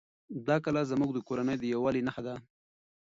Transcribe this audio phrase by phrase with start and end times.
[0.47, 2.35] دا کلا زموږ د کورنۍ د یووالي نښه ده.